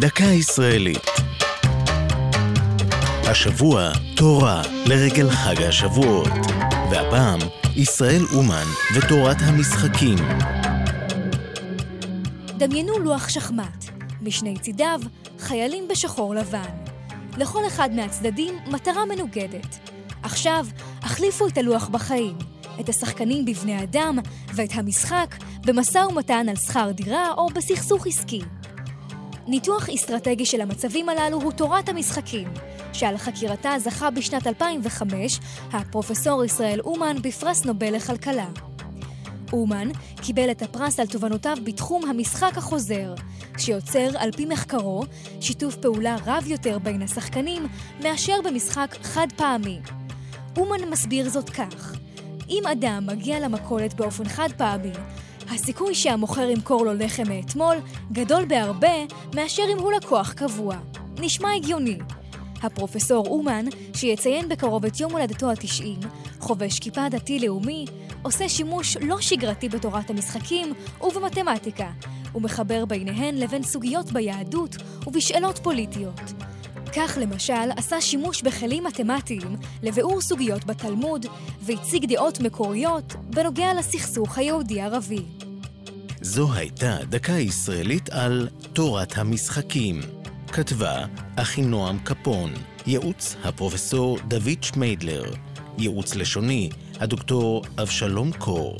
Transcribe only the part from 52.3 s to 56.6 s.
אם אדם מגיע למכולת באופן חד פעמי, הסיכוי שהמוכר